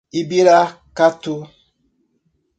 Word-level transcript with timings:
Ibiracatu 0.19 1.35